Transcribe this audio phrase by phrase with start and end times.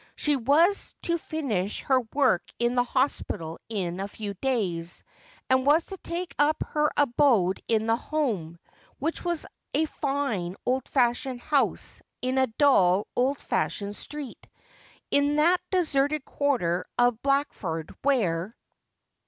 [0.15, 5.03] She was to finish her work in the hospital in a few days,
[5.47, 8.57] and was to take up her abode in the Home,
[8.97, 9.45] which was
[9.75, 13.05] a fine, old fashioned house, in a dull.
[13.15, 14.47] old fashioned street;
[15.11, 18.57] in that deserted quarter of Blackford where.